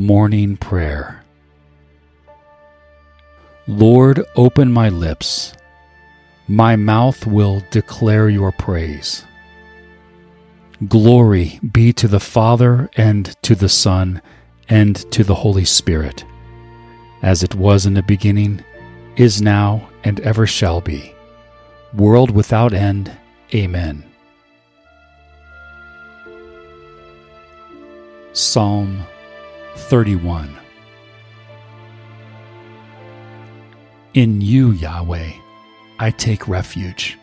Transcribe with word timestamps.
Morning 0.00 0.56
Prayer 0.56 1.24
Lord, 3.66 4.24
open 4.36 4.70
my 4.70 4.88
lips. 4.88 5.54
My 6.46 6.76
mouth 6.76 7.26
will 7.26 7.64
declare 7.72 8.28
your 8.28 8.52
praise. 8.52 9.24
Glory 10.86 11.58
be 11.72 11.92
to 11.94 12.06
the 12.06 12.20
Father, 12.20 12.88
and 12.96 13.34
to 13.42 13.56
the 13.56 13.68
Son, 13.68 14.22
and 14.68 14.94
to 15.10 15.24
the 15.24 15.34
Holy 15.34 15.64
Spirit, 15.64 16.24
as 17.20 17.42
it 17.42 17.56
was 17.56 17.84
in 17.84 17.94
the 17.94 18.02
beginning, 18.04 18.64
is 19.16 19.42
now, 19.42 19.88
and 20.04 20.20
ever 20.20 20.46
shall 20.46 20.80
be, 20.80 21.12
world 21.92 22.30
without 22.30 22.72
end. 22.72 23.10
Amen. 23.52 24.04
Psalm 28.32 29.04
31 29.78 30.54
In 34.12 34.42
you, 34.42 34.72
Yahweh, 34.72 35.32
I 35.98 36.10
take 36.10 36.46
refuge. 36.46 37.16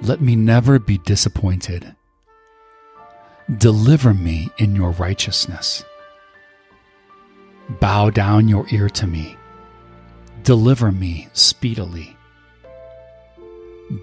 Let 0.00 0.20
me 0.20 0.34
never 0.34 0.80
be 0.80 0.98
disappointed. 0.98 1.94
Deliver 3.58 4.12
me 4.12 4.50
in 4.58 4.74
your 4.74 4.90
righteousness. 4.92 5.84
Bow 7.78 8.10
down 8.10 8.48
your 8.48 8.66
ear 8.70 8.88
to 8.90 9.06
me. 9.06 9.36
Deliver 10.42 10.90
me 10.90 11.28
speedily. 11.32 12.16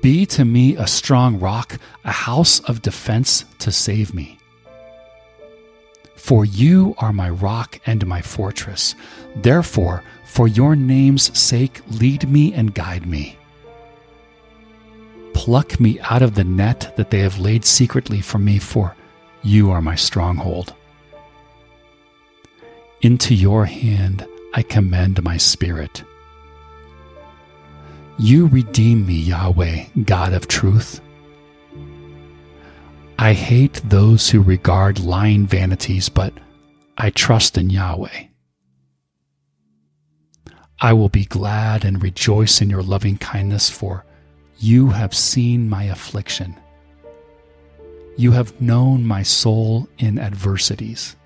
Be 0.01 0.25
to 0.27 0.45
me 0.45 0.77
a 0.77 0.87
strong 0.87 1.39
rock, 1.41 1.77
a 2.05 2.11
house 2.11 2.61
of 2.61 2.81
defense 2.81 3.43
to 3.57 3.71
save 3.71 4.13
me. 4.13 4.38
For 6.19 6.45
you 6.45 6.93
are 6.99 7.13
my 7.13 7.29
rock 7.29 7.79
and 7.87 8.05
my 8.05 8.21
fortress. 8.21 8.93
Therefore, 9.37 10.03
for 10.25 10.47
your 10.47 10.75
name's 10.75 11.35
sake, 11.35 11.81
lead 11.89 12.29
me 12.29 12.53
and 12.53 12.75
guide 12.75 13.07
me. 13.07 13.37
Pluck 15.33 15.79
me 15.79 15.99
out 16.01 16.21
of 16.21 16.35
the 16.35 16.43
net 16.43 16.93
that 16.97 17.09
they 17.09 17.19
have 17.19 17.39
laid 17.39 17.65
secretly 17.65 18.21
for 18.21 18.37
me, 18.37 18.59
for 18.59 18.95
you 19.41 19.71
are 19.71 19.81
my 19.81 19.95
stronghold. 19.95 20.75
Into 23.01 23.33
your 23.33 23.65
hand 23.65 24.27
I 24.53 24.61
commend 24.61 25.23
my 25.23 25.37
spirit. 25.37 26.03
You 28.19 28.47
redeem 28.47 29.07
me, 29.07 29.15
Yahweh, 29.15 29.85
God 30.03 30.33
of 30.33 30.47
truth. 30.47 31.01
I 33.21 33.33
hate 33.33 33.81
those 33.83 34.29
who 34.29 34.41
regard 34.41 34.97
lying 34.97 35.45
vanities, 35.45 36.07
but 36.07 36.33
I 36.97 37.09
trust 37.09 37.57
in 37.57 37.69
Yahweh. 37.69 38.27
I 40.79 40.93
will 40.93 41.09
be 41.09 41.25
glad 41.25 41.83
and 41.83 42.01
rejoice 42.01 42.61
in 42.61 42.69
your 42.69 42.81
loving 42.81 43.17
kindness, 43.17 43.69
for 43.69 44.05
you 44.57 44.91
have 44.91 45.13
seen 45.13 45.69
my 45.69 45.83
affliction. 45.83 46.55
You 48.15 48.31
have 48.31 48.61
known 48.61 49.05
my 49.05 49.23
soul 49.23 49.89
in 49.97 50.17
adversities. 50.17 51.17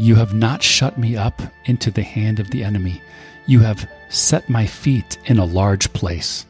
You 0.00 0.16
have 0.16 0.34
not 0.34 0.64
shut 0.64 0.98
me 0.98 1.16
up 1.16 1.40
into 1.66 1.92
the 1.92 2.02
hand 2.02 2.40
of 2.40 2.50
the 2.50 2.64
enemy. 2.64 3.00
You 3.46 3.60
have 3.60 3.88
set 4.08 4.50
my 4.50 4.66
feet 4.66 5.16
in 5.26 5.38
a 5.38 5.44
large 5.44 5.92
place. 5.92 6.44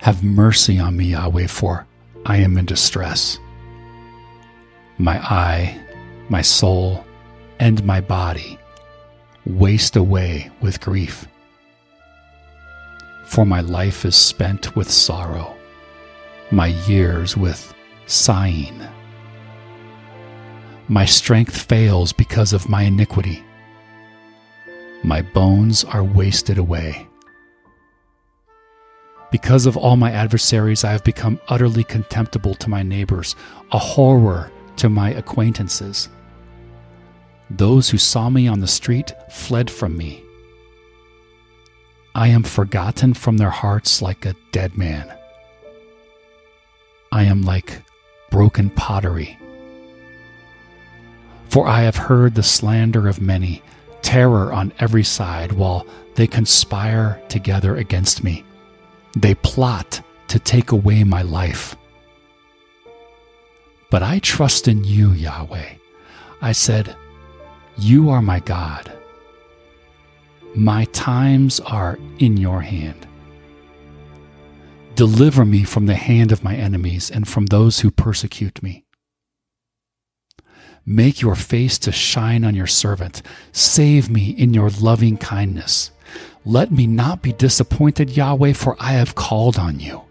Have 0.00 0.22
mercy 0.22 0.78
on 0.78 0.96
me, 0.96 1.06
Yahweh, 1.06 1.46
for 1.46 1.86
I 2.26 2.38
am 2.38 2.58
in 2.58 2.66
distress. 2.66 3.38
My 4.98 5.18
eye, 5.18 5.80
my 6.28 6.42
soul, 6.42 7.04
and 7.58 7.84
my 7.84 8.00
body 8.00 8.58
waste 9.46 9.96
away 9.96 10.50
with 10.60 10.80
grief 10.80 11.26
for 13.30 13.46
my 13.46 13.60
life 13.60 14.04
is 14.04 14.16
spent 14.16 14.74
with 14.74 14.90
sorrow, 14.90 15.56
my 16.50 16.66
years 16.88 17.36
with 17.36 17.72
sighing. 18.06 18.82
My 20.88 21.04
strength 21.04 21.56
fails 21.56 22.12
because 22.12 22.52
of 22.52 22.68
my 22.68 22.82
iniquity. 22.82 23.44
My 25.04 25.22
bones 25.22 25.84
are 25.84 26.02
wasted 26.02 26.58
away. 26.58 27.06
Because 29.30 29.66
of 29.66 29.76
all 29.76 29.96
my 29.96 30.10
adversaries, 30.10 30.82
I 30.82 30.90
have 30.90 31.04
become 31.04 31.40
utterly 31.48 31.84
contemptible 31.84 32.54
to 32.56 32.70
my 32.70 32.82
neighbors, 32.82 33.36
a 33.70 33.78
horror 33.78 34.50
to 34.76 34.88
my 34.88 35.10
acquaintances. 35.10 36.08
Those 37.48 37.90
who 37.90 37.98
saw 37.98 38.28
me 38.30 38.48
on 38.48 38.60
the 38.60 38.66
street 38.66 39.12
fled 39.30 39.70
from 39.70 39.96
me. 39.96 40.22
I 42.14 42.28
am 42.28 42.42
forgotten 42.42 43.14
from 43.14 43.36
their 43.36 43.50
hearts 43.50 44.02
like 44.02 44.26
a 44.26 44.34
dead 44.50 44.76
man. 44.76 45.12
I 47.12 47.24
am 47.24 47.42
like 47.42 47.82
broken 48.30 48.70
pottery. 48.70 49.38
For 51.48 51.66
I 51.66 51.82
have 51.82 51.96
heard 51.96 52.34
the 52.34 52.42
slander 52.42 53.08
of 53.08 53.20
many, 53.20 53.62
terror 54.02 54.52
on 54.52 54.72
every 54.78 55.04
side, 55.04 55.52
while 55.52 55.86
they 56.14 56.26
conspire 56.26 57.20
together 57.28 57.76
against 57.76 58.22
me. 58.22 58.44
They 59.16 59.34
plot 59.34 60.02
to 60.28 60.38
take 60.38 60.72
away 60.72 61.04
my 61.04 61.22
life. 61.22 61.76
But 63.90 64.02
I 64.02 64.20
trust 64.20 64.68
in 64.68 64.84
you, 64.84 65.12
Yahweh. 65.12 65.74
I 66.40 66.52
said, 66.52 66.96
You 67.76 68.08
are 68.10 68.22
my 68.22 68.40
God. 68.40 68.92
My 70.54 70.84
times 70.86 71.60
are 71.60 71.98
in 72.18 72.36
your 72.36 72.62
hand. 72.62 73.06
Deliver 74.94 75.44
me 75.44 75.64
from 75.64 75.86
the 75.86 75.94
hand 75.94 76.30
of 76.30 76.44
my 76.44 76.54
enemies 76.54 77.10
and 77.10 77.26
from 77.26 77.46
those 77.46 77.80
who 77.80 77.90
persecute 77.90 78.62
me. 78.62 78.84
Make 80.86 81.20
your 81.20 81.34
face 81.34 81.78
to 81.80 81.92
shine 81.92 82.44
on 82.44 82.54
your 82.54 82.66
servant. 82.66 83.22
Save 83.52 84.10
me 84.10 84.30
in 84.30 84.54
your 84.54 84.70
loving 84.70 85.16
kindness. 85.16 85.90
Let 86.44 86.72
me 86.72 86.86
not 86.86 87.22
be 87.22 87.32
disappointed, 87.32 88.16
Yahweh, 88.16 88.54
for 88.54 88.76
I 88.80 88.92
have 88.92 89.14
called 89.14 89.58
on 89.58 89.78
you. 89.80 90.02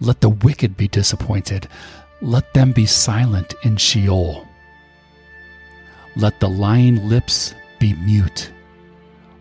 Let 0.00 0.20
the 0.20 0.28
wicked 0.28 0.76
be 0.76 0.88
disappointed. 0.88 1.68
Let 2.20 2.54
them 2.54 2.72
be 2.72 2.86
silent 2.86 3.54
in 3.64 3.76
Sheol. 3.76 4.46
Let 6.16 6.40
the 6.40 6.48
lying 6.48 7.08
lips 7.08 7.54
be 7.78 7.94
mute 7.94 8.52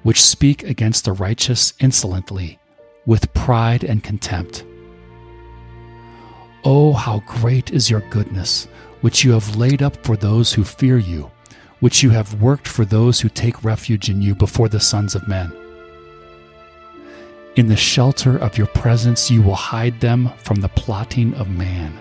which 0.08 0.22
speak 0.22 0.64
against 0.64 1.04
the 1.04 1.12
righteous 1.12 1.74
insolently, 1.82 2.58
with 3.06 3.34
pride 3.34 3.84
and 3.84 4.02
contempt. 4.02 4.64
Oh, 6.64 6.94
how 6.94 7.20
great 7.28 7.72
is 7.72 7.90
your 7.90 8.00
goodness, 8.10 8.70
which 9.02 9.26
you 9.26 9.34
have 9.34 9.58
laid 9.58 9.82
up 9.82 9.98
for 10.06 10.16
those 10.16 10.54
who 10.54 10.64
fear 10.64 10.98
you, 10.98 11.30
which 11.80 12.02
you 12.02 12.10
have 12.10 12.42
worked 12.42 12.68
for 12.68 12.86
those 12.86 13.20
who 13.20 13.30
take 13.30 13.64
refuge 13.64 14.10
in 14.10 14.22
you 14.22 14.34
before 14.34 14.70
the 14.70 14.80
sons 14.80 15.16
of 15.16 15.28
men. 15.28 15.52
In 17.56 17.68
the 17.68 17.76
shelter 17.76 18.38
of 18.38 18.58
your 18.58 18.68
presence, 18.68 19.32
you 19.32 19.42
will 19.42 19.56
hide 19.56 20.00
them 20.00 20.32
from 20.38 20.62
the 20.62 20.70
plotting 20.70 21.34
of 21.36 21.50
man. 21.50 21.98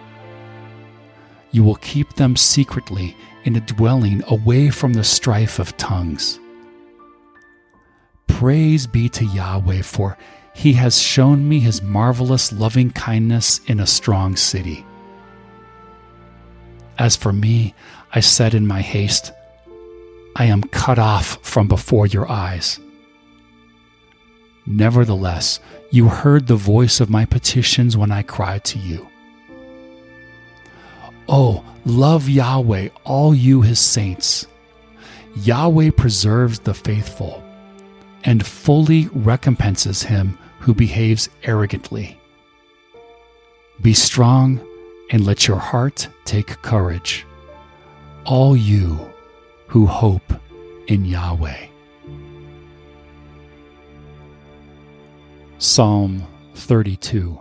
You 1.50 1.64
will 1.64 1.76
keep 1.76 2.14
them 2.14 2.36
secretly 2.36 3.16
in 3.44 3.56
a 3.56 3.60
dwelling 3.60 4.22
away 4.26 4.70
from 4.70 4.92
the 4.92 5.04
strife 5.04 5.58
of 5.58 5.76
tongues. 5.76 6.38
Praise 8.26 8.86
be 8.86 9.08
to 9.08 9.24
Yahweh, 9.24 9.80
for 9.82 10.18
he 10.54 10.74
has 10.74 11.00
shown 11.00 11.48
me 11.48 11.60
his 11.60 11.80
marvelous 11.80 12.52
loving 12.52 12.90
kindness 12.90 13.60
in 13.66 13.80
a 13.80 13.86
strong 13.86 14.36
city. 14.36 14.84
As 16.98 17.16
for 17.16 17.32
me, 17.32 17.74
I 18.12 18.20
said 18.20 18.54
in 18.54 18.66
my 18.66 18.82
haste, 18.82 19.32
I 20.38 20.44
am 20.44 20.64
cut 20.64 20.98
off 20.98 21.38
from 21.40 21.66
before 21.66 22.06
your 22.06 22.30
eyes. 22.30 22.78
Nevertheless, 24.66 25.60
you 25.90 26.08
heard 26.08 26.46
the 26.46 26.56
voice 26.56 27.00
of 27.00 27.08
my 27.08 27.24
petitions 27.24 27.96
when 27.96 28.12
I 28.12 28.20
cried 28.20 28.62
to 28.64 28.78
you. 28.78 29.08
Oh, 31.26 31.64
love 31.86 32.28
Yahweh, 32.28 32.90
all 33.04 33.34
you 33.34 33.62
his 33.62 33.80
saints. 33.80 34.46
Yahweh 35.36 35.92
preserves 35.96 36.58
the 36.58 36.74
faithful 36.74 37.42
and 38.24 38.46
fully 38.46 39.08
recompenses 39.14 40.02
him 40.02 40.38
who 40.60 40.74
behaves 40.74 41.30
arrogantly. 41.44 42.20
Be 43.80 43.94
strong 43.94 44.60
and 45.10 45.24
let 45.24 45.48
your 45.48 45.58
heart 45.58 46.08
take 46.26 46.60
courage, 46.60 47.24
all 48.26 48.54
you 48.54 49.14
who 49.68 49.86
hope 49.86 50.32
in 50.86 51.04
Yahweh. 51.04 51.66
Psalm 55.58 56.26
32 56.54 57.40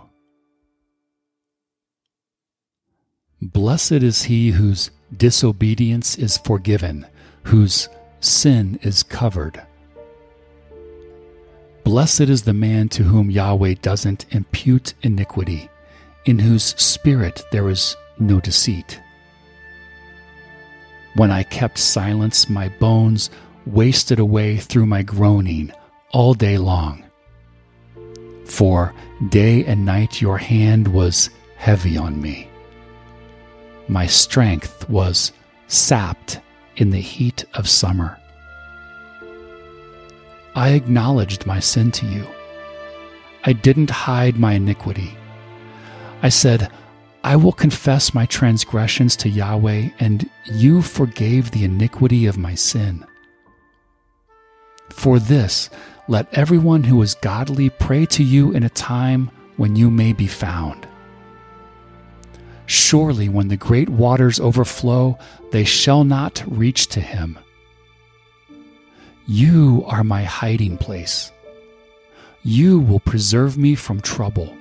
Blessed 3.42 3.92
is 3.92 4.24
he 4.24 4.50
whose 4.50 4.90
disobedience 5.16 6.16
is 6.16 6.38
forgiven, 6.38 7.06
whose 7.44 7.88
sin 8.20 8.78
is 8.82 9.02
covered. 9.02 9.62
Blessed 11.84 12.22
is 12.22 12.42
the 12.42 12.52
man 12.52 12.88
to 12.88 13.04
whom 13.04 13.30
Yahweh 13.30 13.74
doesn't 13.80 14.26
impute 14.30 14.94
iniquity, 15.02 15.68
in 16.24 16.40
whose 16.40 16.64
spirit 16.64 17.44
there 17.52 17.68
is 17.68 17.96
no 18.18 18.40
deceit. 18.40 19.00
When 21.16 21.30
I 21.30 21.44
kept 21.44 21.78
silence, 21.78 22.50
my 22.50 22.68
bones 22.68 23.30
wasted 23.64 24.18
away 24.18 24.58
through 24.58 24.84
my 24.84 25.02
groaning 25.02 25.72
all 26.12 26.34
day 26.34 26.58
long. 26.58 27.04
For 28.44 28.92
day 29.30 29.64
and 29.64 29.86
night 29.86 30.20
your 30.20 30.36
hand 30.36 30.88
was 30.88 31.30
heavy 31.56 31.96
on 31.96 32.20
me. 32.20 32.50
My 33.88 34.06
strength 34.06 34.90
was 34.90 35.32
sapped 35.68 36.40
in 36.76 36.90
the 36.90 37.00
heat 37.00 37.46
of 37.54 37.66
summer. 37.66 38.18
I 40.54 40.70
acknowledged 40.70 41.46
my 41.46 41.60
sin 41.60 41.92
to 41.92 42.06
you. 42.06 42.26
I 43.44 43.54
didn't 43.54 43.88
hide 43.88 44.38
my 44.38 44.52
iniquity. 44.52 45.16
I 46.22 46.28
said, 46.28 46.70
I 47.26 47.34
will 47.34 47.52
confess 47.52 48.14
my 48.14 48.24
transgressions 48.26 49.16
to 49.16 49.28
Yahweh, 49.28 49.88
and 49.98 50.30
you 50.44 50.80
forgave 50.80 51.50
the 51.50 51.64
iniquity 51.64 52.26
of 52.26 52.38
my 52.38 52.54
sin. 52.54 53.04
For 54.90 55.18
this, 55.18 55.68
let 56.06 56.32
everyone 56.32 56.84
who 56.84 57.02
is 57.02 57.16
godly 57.16 57.68
pray 57.68 58.06
to 58.06 58.22
you 58.22 58.52
in 58.52 58.62
a 58.62 58.68
time 58.68 59.32
when 59.56 59.74
you 59.74 59.90
may 59.90 60.12
be 60.12 60.28
found. 60.28 60.86
Surely, 62.66 63.28
when 63.28 63.48
the 63.48 63.56
great 63.56 63.88
waters 63.88 64.38
overflow, 64.38 65.18
they 65.50 65.64
shall 65.64 66.04
not 66.04 66.44
reach 66.46 66.86
to 66.90 67.00
him. 67.00 67.40
You 69.26 69.82
are 69.88 70.04
my 70.04 70.22
hiding 70.22 70.78
place. 70.78 71.32
You 72.44 72.78
will 72.78 73.00
preserve 73.00 73.58
me 73.58 73.74
from 73.74 74.00
trouble. 74.00 74.56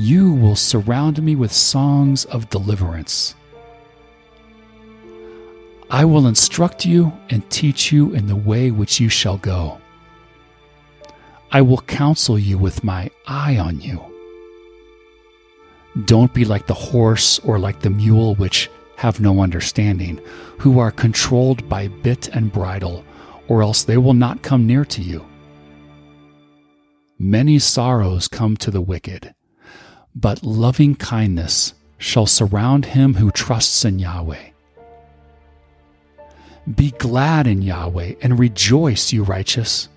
You 0.00 0.32
will 0.32 0.56
surround 0.56 1.22
me 1.22 1.36
with 1.36 1.52
songs 1.52 2.24
of 2.24 2.48
deliverance. 2.48 3.34
I 5.90 6.06
will 6.06 6.26
instruct 6.26 6.86
you 6.86 7.12
and 7.28 7.48
teach 7.50 7.92
you 7.92 8.14
in 8.14 8.26
the 8.26 8.34
way 8.34 8.70
which 8.70 8.98
you 8.98 9.10
shall 9.10 9.36
go. 9.36 9.78
I 11.52 11.60
will 11.60 11.82
counsel 11.82 12.38
you 12.38 12.56
with 12.56 12.82
my 12.82 13.10
eye 13.26 13.58
on 13.58 13.82
you. 13.82 14.02
Don't 16.06 16.32
be 16.32 16.46
like 16.46 16.66
the 16.66 16.72
horse 16.72 17.38
or 17.40 17.58
like 17.58 17.80
the 17.80 17.90
mule, 17.90 18.36
which 18.36 18.70
have 18.96 19.20
no 19.20 19.42
understanding, 19.42 20.18
who 20.60 20.78
are 20.78 20.90
controlled 20.90 21.68
by 21.68 21.88
bit 21.88 22.28
and 22.28 22.50
bridle, 22.50 23.04
or 23.48 23.60
else 23.60 23.82
they 23.82 23.98
will 23.98 24.14
not 24.14 24.40
come 24.40 24.66
near 24.66 24.86
to 24.86 25.02
you. 25.02 25.26
Many 27.18 27.58
sorrows 27.58 28.28
come 28.28 28.56
to 28.56 28.70
the 28.70 28.80
wicked, 28.80 29.34
but 30.14 30.42
loving 30.42 30.94
kindness 30.94 31.74
shall 31.98 32.26
surround 32.26 32.86
him 32.86 33.14
who 33.14 33.30
trusts 33.30 33.84
in 33.84 33.98
Yahweh. 33.98 34.50
Be 36.74 36.90
glad 36.92 37.46
in 37.46 37.62
Yahweh 37.62 38.14
and 38.22 38.38
rejoice, 38.38 39.12
you 39.12 39.22
righteous. 39.22 39.88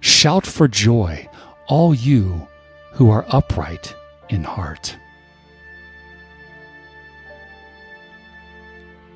Shout 0.00 0.46
for 0.46 0.68
joy, 0.68 1.28
all 1.68 1.94
you 1.94 2.46
who 2.92 3.10
are 3.10 3.26
upright 3.28 3.94
in 4.28 4.44
heart. 4.44 4.96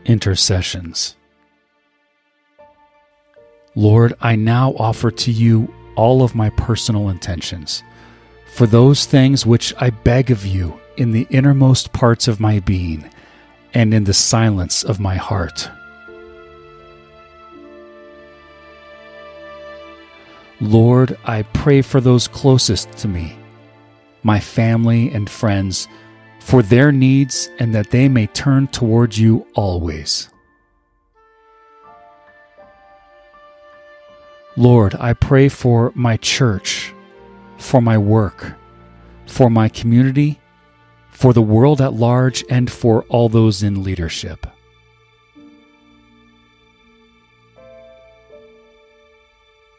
Intercessions. 0.05 1.17
Lord, 3.77 4.15
I 4.21 4.35
now 4.35 4.75
offer 4.75 5.11
to 5.13 5.31
you 5.31 5.73
all 5.95 6.23
of 6.23 6.35
my 6.35 6.51
personal 6.51 7.09
intentions, 7.09 7.83
for 8.53 8.67
those 8.67 9.07
things 9.07 9.47
which 9.47 9.73
I 9.79 9.91
beg 9.91 10.31
of 10.31 10.45
you 10.45 10.81
in 10.97 11.13
the 11.13 11.27
innermost 11.31 11.93
parts 11.93 12.29
of 12.29 12.41
my 12.41 12.61
being 12.61 13.11
and 13.73 13.95
in 13.95 14.05
the 14.05 14.15
silence 14.15 14.83
of 14.83 15.01
my 15.01 15.17
heart. 15.17 15.69
Lord, 20.61 21.17
I 21.25 21.43
pray 21.43 21.81
for 21.81 22.03
those 22.03 22.29
closest 22.29 22.93
to 22.99 23.09
me, 23.09 23.35
my 24.23 24.39
family 24.39 25.11
and 25.11 25.31
friends, 25.31 25.89
for 26.39 26.63
their 26.63 26.93
needs 26.93 27.49
and 27.59 27.75
that 27.75 27.91
they 27.91 28.09
may 28.09 28.27
turn 28.27 28.67
towards 28.69 29.19
you 29.19 29.47
always. 29.55 30.29
Lord, 34.57 34.95
I 34.97 35.15
pray 35.15 35.49
for 35.49 35.93
my 35.95 36.19
church, 36.19 36.93
for 37.61 37.81
my 37.81 37.97
work, 37.99 38.55
for 39.27 39.51
my 39.51 39.69
community, 39.69 40.41
for 41.11 41.33
the 41.33 41.43
world 41.43 41.81
at 41.81 41.95
large, 41.95 42.45
and 42.49 42.71
for 42.71 43.05
all 43.09 43.29
those 43.29 43.63
in 43.63 43.83
leadership. 43.83 44.47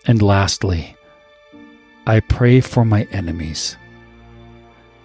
And 0.08 0.22
lastly, 0.22 0.96
I 2.08 2.20
pray 2.22 2.62
for 2.62 2.84
my 2.84 3.08
enemies. 3.12 3.78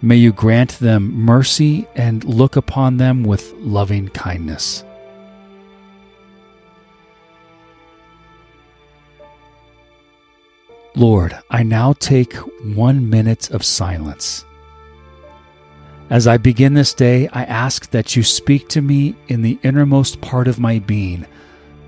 May 0.01 0.17
you 0.17 0.33
grant 0.33 0.73
them 0.79 1.13
mercy 1.13 1.87
and 1.95 2.25
look 2.25 2.57
upon 2.57 2.97
them 2.97 3.23
with 3.23 3.53
loving 3.55 4.09
kindness. 4.09 4.85
Lord, 10.97 11.39
I 11.51 11.63
now 11.63 11.93
take 11.93 12.33
one 12.75 13.11
minute 13.11 13.51
of 13.51 13.63
silence. 13.63 14.47
As 16.09 16.27
I 16.27 16.39
begin 16.39 16.73
this 16.73 16.95
day, 16.95 17.29
I 17.35 17.45
ask 17.45 17.91
that 17.91 18.17
you 18.17 18.23
speak 18.23 18.69
to 18.71 18.81
me 18.81 19.15
in 19.29 19.43
the 19.43 19.59
innermost 19.63 20.23
part 20.23 20.49
of 20.49 20.59
my 20.59 20.79
being, 20.79 21.27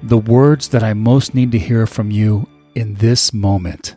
the 0.02 0.18
words 0.18 0.68
that 0.68 0.82
I 0.82 0.92
most 0.92 1.34
need 1.34 1.52
to 1.52 1.58
hear 1.58 1.86
from 1.86 2.10
you 2.10 2.48
in 2.74 2.96
this 2.96 3.32
moment. 3.32 3.96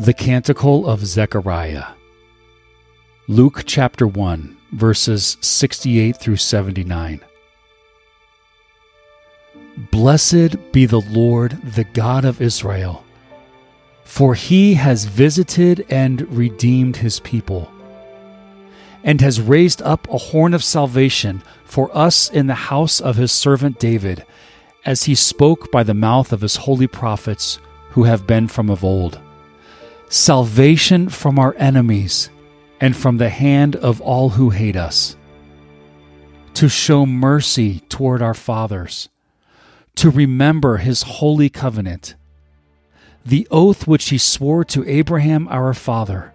The 0.00 0.14
Canticle 0.14 0.88
of 0.88 1.04
Zechariah. 1.04 1.84
Luke 3.28 3.64
chapter 3.66 4.06
1, 4.06 4.56
verses 4.72 5.36
68 5.42 6.16
through 6.16 6.36
79. 6.36 7.20
Blessed 9.90 10.72
be 10.72 10.86
the 10.86 11.02
Lord, 11.02 11.60
the 11.62 11.84
God 11.84 12.24
of 12.24 12.40
Israel, 12.40 13.04
for 14.02 14.34
he 14.34 14.72
has 14.72 15.04
visited 15.04 15.84
and 15.90 16.26
redeemed 16.34 16.96
his 16.96 17.20
people, 17.20 17.70
and 19.04 19.20
has 19.20 19.38
raised 19.38 19.82
up 19.82 20.08
a 20.08 20.16
horn 20.16 20.54
of 20.54 20.64
salvation 20.64 21.42
for 21.66 21.94
us 21.94 22.30
in 22.30 22.46
the 22.46 22.54
house 22.54 23.02
of 23.02 23.16
his 23.16 23.32
servant 23.32 23.78
David, 23.78 24.24
as 24.86 25.02
he 25.02 25.14
spoke 25.14 25.70
by 25.70 25.82
the 25.82 25.92
mouth 25.92 26.32
of 26.32 26.40
his 26.40 26.56
holy 26.56 26.86
prophets 26.86 27.58
who 27.90 28.04
have 28.04 28.26
been 28.26 28.48
from 28.48 28.70
of 28.70 28.82
old 28.82 29.20
salvation 30.10 31.08
from 31.08 31.38
our 31.38 31.54
enemies 31.56 32.30
and 32.80 32.96
from 32.96 33.18
the 33.18 33.28
hand 33.28 33.76
of 33.76 34.00
all 34.00 34.30
who 34.30 34.50
hate 34.50 34.74
us, 34.74 35.16
to 36.52 36.68
show 36.68 37.06
mercy 37.06 37.78
toward 37.88 38.20
our 38.20 38.34
fathers, 38.34 39.08
to 39.94 40.10
remember 40.10 40.78
his 40.78 41.02
holy 41.02 41.48
covenant, 41.48 42.16
the 43.24 43.46
oath 43.52 43.86
which 43.86 44.08
he 44.08 44.18
swore 44.18 44.64
to 44.64 44.84
Abraham 44.88 45.46
our 45.46 45.72
father, 45.72 46.32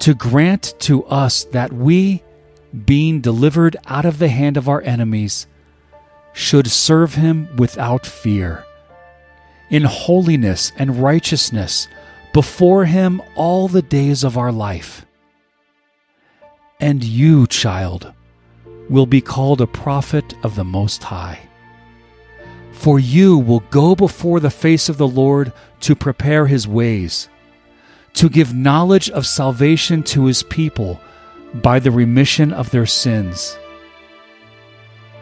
to 0.00 0.12
grant 0.12 0.74
to 0.80 1.04
us 1.04 1.44
that 1.44 1.72
we, 1.72 2.24
being 2.84 3.20
delivered 3.20 3.76
out 3.86 4.04
of 4.04 4.18
the 4.18 4.28
hand 4.28 4.56
of 4.56 4.68
our 4.68 4.82
enemies, 4.82 5.46
should 6.32 6.66
serve 6.66 7.14
him 7.14 7.54
without 7.56 8.04
fear, 8.04 8.64
in 9.70 9.84
holiness 9.84 10.72
and 10.76 11.00
righteousness 11.00 11.86
before 12.32 12.84
him 12.84 13.22
all 13.34 13.68
the 13.68 13.82
days 13.82 14.24
of 14.24 14.36
our 14.36 14.52
life. 14.52 15.06
And 16.80 17.02
you, 17.02 17.46
child, 17.46 18.12
will 18.88 19.06
be 19.06 19.20
called 19.20 19.60
a 19.60 19.66
prophet 19.66 20.34
of 20.42 20.54
the 20.54 20.64
Most 20.64 21.02
High. 21.04 21.40
For 22.72 22.98
you 22.98 23.38
will 23.38 23.60
go 23.70 23.94
before 23.94 24.40
the 24.40 24.50
face 24.50 24.88
of 24.88 24.98
the 24.98 25.08
Lord 25.08 25.52
to 25.80 25.96
prepare 25.96 26.46
his 26.46 26.68
ways, 26.68 27.28
to 28.14 28.28
give 28.28 28.54
knowledge 28.54 29.10
of 29.10 29.26
salvation 29.26 30.02
to 30.04 30.26
his 30.26 30.42
people 30.44 31.00
by 31.54 31.78
the 31.80 31.90
remission 31.90 32.52
of 32.52 32.70
their 32.70 32.86
sins. 32.86 33.58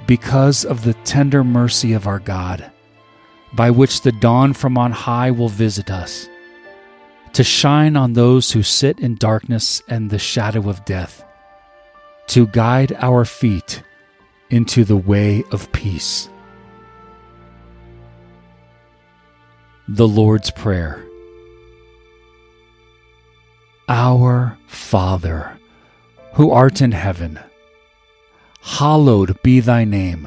Because 0.06 0.64
of 0.64 0.84
the 0.84 0.94
tender 1.04 1.42
mercy 1.42 1.92
of 1.94 2.06
our 2.06 2.18
God, 2.18 2.70
by 3.54 3.70
which 3.70 4.02
the 4.02 4.12
dawn 4.12 4.52
from 4.52 4.76
on 4.76 4.92
high 4.92 5.30
will 5.30 5.48
visit 5.48 5.90
us 5.90 6.28
to 7.36 7.44
shine 7.44 7.98
on 7.98 8.14
those 8.14 8.52
who 8.52 8.62
sit 8.62 8.98
in 8.98 9.14
darkness 9.14 9.82
and 9.88 10.08
the 10.08 10.18
shadow 10.18 10.70
of 10.70 10.82
death, 10.86 11.22
to 12.26 12.46
guide 12.46 12.94
our 12.94 13.26
feet 13.26 13.82
into 14.48 14.84
the 14.84 14.96
way 14.96 15.44
of 15.52 15.70
peace. 15.70 16.30
The 19.86 20.08
Lord's 20.08 20.50
Prayer 20.50 21.04
Our 23.86 24.56
Father, 24.66 25.58
who 26.32 26.50
art 26.50 26.80
in 26.80 26.92
heaven, 26.92 27.38
hallowed 28.62 29.42
be 29.42 29.60
thy 29.60 29.84
name. 29.84 30.26